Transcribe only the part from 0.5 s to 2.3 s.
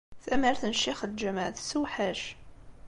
n ccix n lǧameɛ tessewḥac.